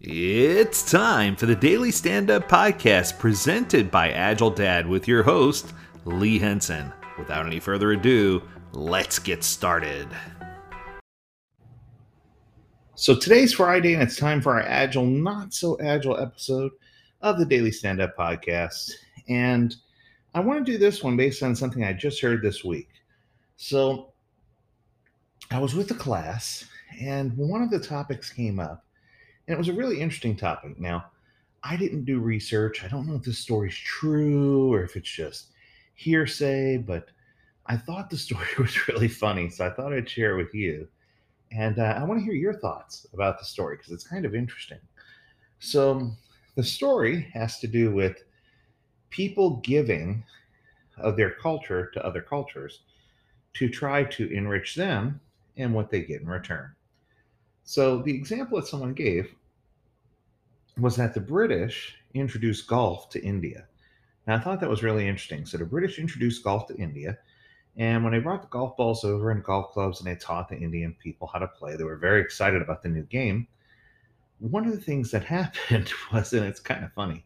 [0.00, 5.72] It's time for the Daily Stand Up Podcast presented by Agile Dad with your host,
[6.04, 6.92] Lee Henson.
[7.16, 10.08] Without any further ado, let's get started.
[12.96, 16.72] So today's Friday, and it's time for our Agile, Not So Agile episode
[17.22, 18.90] of the Daily Stand Up Podcast.
[19.28, 19.76] And
[20.34, 22.88] I want to do this one based on something I just heard this week.
[23.56, 24.12] So
[25.52, 26.64] I was with a class,
[27.00, 28.84] and one of the topics came up
[29.46, 30.78] and it was a really interesting topic.
[30.80, 31.06] Now,
[31.62, 32.84] I didn't do research.
[32.84, 35.48] I don't know if this story's true or if it's just
[35.94, 37.08] hearsay, but
[37.66, 39.50] I thought the story was really funny.
[39.50, 40.88] So I thought I'd share it with you.
[41.52, 44.34] And uh, I want to hear your thoughts about the story because it's kind of
[44.34, 44.80] interesting.
[45.60, 46.10] So
[46.56, 48.24] the story has to do with
[49.10, 50.24] people giving
[50.98, 52.80] of their culture to other cultures
[53.54, 55.20] to try to enrich them
[55.56, 56.74] and what they get in return.
[57.64, 59.34] So the example that someone gave
[60.78, 63.66] was that the British introduced golf to India.
[64.26, 65.46] Now I thought that was really interesting.
[65.46, 67.18] So the British introduced golf to India,
[67.76, 70.58] and when they brought the golf balls over and golf clubs and they taught the
[70.58, 73.48] Indian people how to play, they were very excited about the new game.
[74.38, 77.24] One of the things that happened was, and it's kind of funny,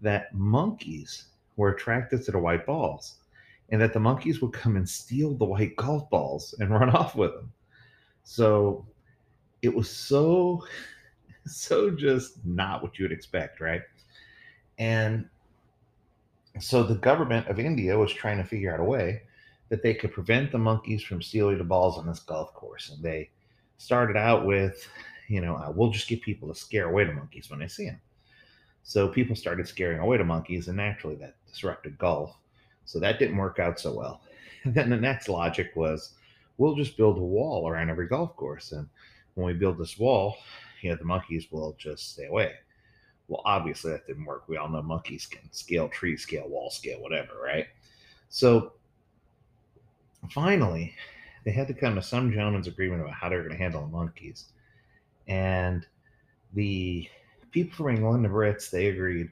[0.00, 3.16] that monkeys were attracted to the white balls,
[3.70, 7.16] and that the monkeys would come and steal the white golf balls and run off
[7.16, 7.52] with them.
[8.24, 8.86] So
[9.62, 10.64] it was so
[11.46, 13.82] so just not what you would expect, right?
[14.78, 15.28] And
[16.60, 19.22] so the government of India was trying to figure out a way
[19.70, 22.90] that they could prevent the monkeys from stealing the balls on this golf course.
[22.90, 23.30] And they
[23.78, 24.86] started out with,
[25.28, 27.86] you know, uh, we'll just get people to scare away the monkeys when they see
[27.86, 28.00] them.
[28.82, 32.36] So people started scaring away the monkeys, and naturally that disrupted golf.
[32.84, 34.20] So that didn't work out so well.
[34.64, 36.14] And then the next logic was,
[36.56, 38.70] we'll just build a wall around every golf course.
[38.70, 38.88] And
[39.34, 40.36] when we build this wall,
[40.82, 42.54] you know, the monkeys will just stay away.
[43.28, 44.48] Well, obviously that didn't work.
[44.48, 47.66] We all know monkeys can scale trees, scale wall, scale whatever, right?
[48.28, 48.72] So
[50.30, 50.94] finally,
[51.44, 53.82] they had to come to some gentleman's agreement about how they were going to handle
[53.82, 54.46] the monkeys.
[55.28, 55.86] And
[56.52, 57.08] the
[57.50, 59.30] people from England, and the Brits, they agreed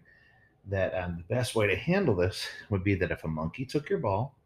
[0.67, 3.89] that um, the best way to handle this would be that if a monkey took
[3.89, 4.37] your ball,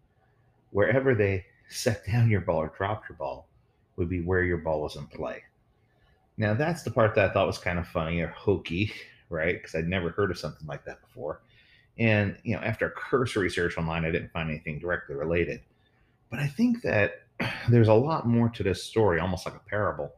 [0.71, 3.49] wherever they set down your ball or dropped your ball,
[3.97, 5.43] would be where your ball was in play.
[6.37, 8.93] Now, that's the part that I thought was kind of funny or hokey,
[9.31, 9.55] right?
[9.55, 11.43] Because I'd never heard of something like that before.
[11.99, 15.61] And, you know, after a cursory search online, I didn't find anything directly related.
[16.31, 17.23] But I think that
[17.69, 20.13] there's a lot more to this story, almost like a parable,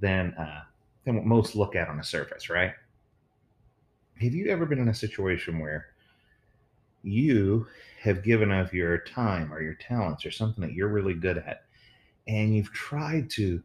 [0.00, 0.62] than, uh,
[1.04, 2.72] than what most look at on the surface, right?
[4.20, 5.88] Have you ever been in a situation where
[7.02, 7.66] you
[8.02, 11.64] have given of your time or your talents or something that you're really good at,
[12.30, 13.60] and you've tried to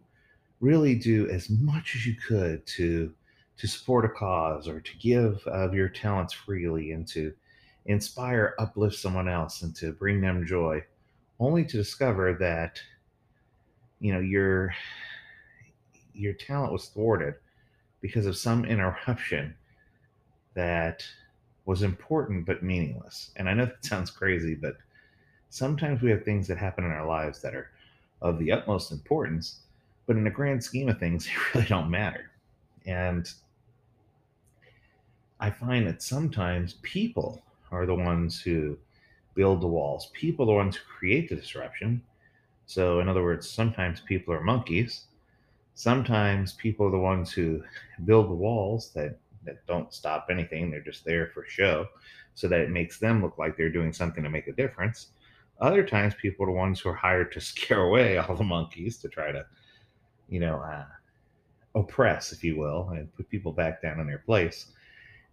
[0.60, 3.14] really do as much as you could to
[3.58, 7.32] to support a cause or to give of your talents freely and to
[7.86, 10.84] inspire uplift someone else and to bring them joy
[11.40, 12.80] only to discover that
[14.00, 14.74] you know your
[16.14, 17.36] your talent was thwarted
[18.02, 19.54] because of some interruption
[20.56, 21.06] that
[21.66, 23.32] was important but meaningless.
[23.36, 24.78] And i know that sounds crazy but
[25.50, 27.70] sometimes we have things that happen in our lives that are
[28.22, 29.60] of the utmost importance
[30.06, 32.32] but in the grand scheme of things, they really don't matter.
[32.86, 33.30] And
[35.40, 38.78] I find that sometimes people are the ones who
[39.34, 42.02] build the walls, people are the ones who create the disruption.
[42.68, 45.06] So, in other words, sometimes people are monkeys.
[45.76, 47.62] Sometimes people are the ones who
[48.06, 50.72] build the walls that, that don't stop anything.
[50.72, 51.88] They're just there for show
[52.34, 55.10] so that it makes them look like they're doing something to make a difference.
[55.62, 58.98] Other times, people are the ones who are hired to scare away all the monkeys
[58.98, 59.46] to try to
[60.30, 60.86] you know, uh,
[61.76, 64.68] oppress, if you will, and put people back down in their place.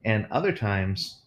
[0.04, 1.22] And other times,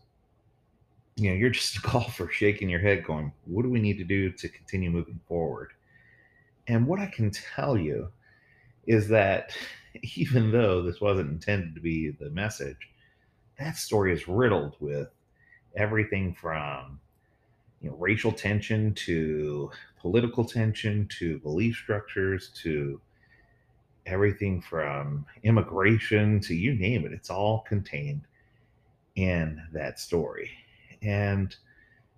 [1.15, 4.03] you know, you're just a golfer shaking your head, going, what do we need to
[4.03, 5.71] do to continue moving forward?
[6.67, 8.09] And what I can tell you
[8.87, 9.51] is that
[10.15, 12.89] even though this wasn't intended to be the message,
[13.57, 15.07] that story is riddled with
[15.77, 16.99] everything from
[17.85, 19.69] you know racial tension to
[20.01, 22.99] political tension to belief structures to
[24.07, 28.21] everything from immigration to you name it, it's all contained
[29.15, 30.49] in that story.
[31.03, 31.55] And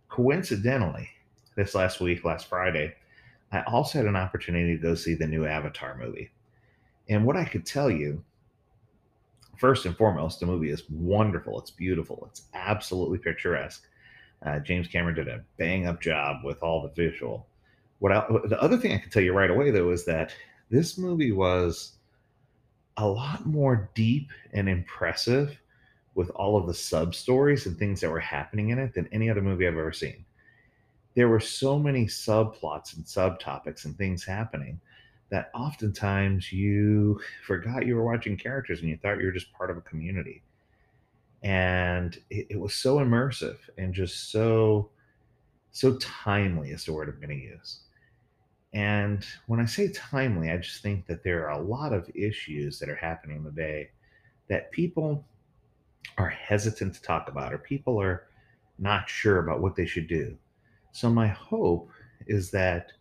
[0.08, 1.10] coincidentally,
[1.58, 2.96] this last week, last Friday,
[3.52, 6.31] I also had an opportunity to go see the new Avatar movie.
[7.10, 8.24] And what I could tell you,
[9.58, 11.60] first and foremost, the movie is wonderful.
[11.60, 12.25] It's beautiful.
[12.30, 13.84] It's absolutely picturesque.
[14.45, 17.48] Uh, James Cameron did a bang up job with all the visual.
[18.00, 20.31] What I, the other thing I can tell you right away though is that
[20.69, 21.94] this movie was
[22.98, 25.57] a lot more deep and impressive
[26.16, 29.30] with all of the sub stories and things that were happening in it than any
[29.30, 30.25] other movie I've ever seen.
[31.16, 34.80] There were so many subplots and subtopics and things happening
[35.30, 39.69] that oftentimes you forgot you were watching characters and you thought you were just part
[39.69, 40.42] of a community.
[41.44, 44.89] And it, it was so immersive and just so
[45.72, 47.81] so timely is the word I'm going to use.
[48.74, 52.80] And when I say timely, I just think that there are a lot of issues
[52.80, 53.92] that are happening today
[54.50, 55.24] that people
[56.18, 58.28] are hesitant to talk about or people are
[58.80, 60.36] not sure about what they should do.
[60.92, 61.92] So, my hope
[62.25, 62.92] is that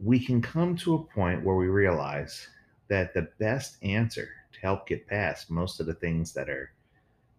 [0.00, 2.48] we can come to a point where we realize
[2.88, 6.72] that the best answer to help get past most of the things that are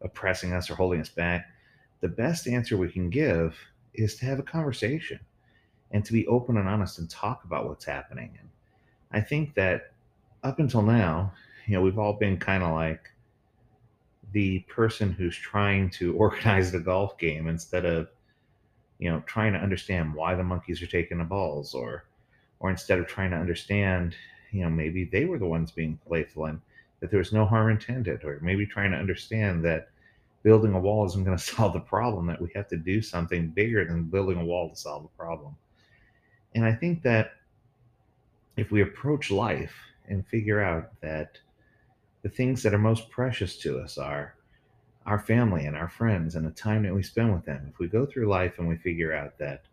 [0.03, 1.49] oppressing us or holding us back,
[2.01, 3.55] the best answer we can give
[3.93, 5.19] is to have a conversation
[5.91, 8.37] and to be open and honest and talk about what's happening.
[8.39, 8.49] And
[9.11, 9.93] I think that
[10.43, 11.33] up until now,
[11.67, 13.11] you know, we've all been kind of like
[14.31, 18.09] the person who's trying to organize the golf game instead of,
[18.99, 22.05] you know, trying to understand why the monkeys are taking the balls or,
[22.59, 24.15] or instead of trying to understand,
[24.51, 26.61] you know, maybe they were the ones being playful and
[27.01, 29.89] that there was no harm intended, or maybe trying to understand that
[30.43, 33.49] building a wall isn't going to solve the problem, that we have to do something
[33.49, 35.55] bigger than building a wall to solve a problem.
[36.55, 37.31] And I think that
[38.57, 39.73] if we approach life
[40.07, 41.37] and figure out that
[42.23, 44.35] the things that are most precious to us are
[45.05, 47.87] our family and our friends and the time that we spend with them, if we
[47.87, 49.63] go through life and we figure out that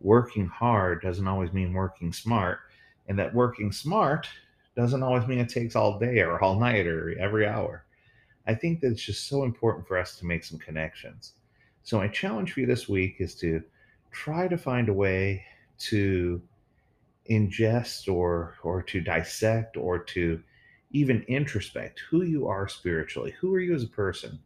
[0.00, 2.60] working hard doesn't always mean working smart,
[3.08, 4.28] and that working smart
[4.76, 7.84] doesn't always mean it takes all day or all night or every hour.
[8.50, 11.34] I think that it's just so important for us to make some connections.
[11.84, 13.62] So, my challenge for you this week is to
[14.10, 15.44] try to find a way
[15.90, 16.42] to
[17.30, 20.42] ingest or or to dissect or to
[20.90, 23.36] even introspect who you are spiritually.
[23.40, 24.40] Who are you as a person?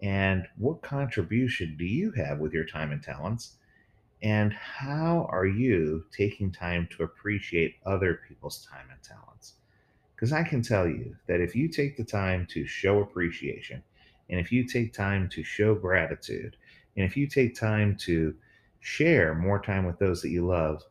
[0.00, 3.56] And what contribution do you have with your time and talents?
[4.22, 9.54] And how are you taking time to appreciate other people's time and talents
[10.22, 13.82] because i can tell you that if you take the time to show appreciation
[14.30, 16.56] and if you take time to show gratitude
[16.96, 18.34] and if you take time to
[18.80, 20.82] share more time with those that you love,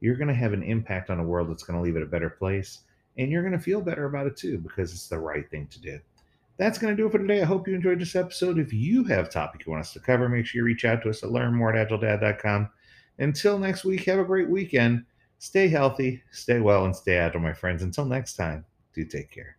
[0.00, 2.06] you're going to have an impact on a world that's going to leave it a
[2.06, 2.80] better place.
[3.16, 5.80] And you're going to feel better about it too, because it's the right thing to
[5.80, 5.98] do.
[6.58, 7.40] That's going to do it for today.
[7.40, 8.58] I hope you enjoyed this episode.
[8.58, 11.02] If you have a topic you want us to cover, make sure you reach out
[11.02, 11.72] to us at learnmore
[13.18, 15.04] Until next week, have a great weekend.
[15.38, 17.82] Stay healthy, stay well, and stay agile, my friends.
[17.82, 18.64] Until next time,
[18.96, 19.58] do take care.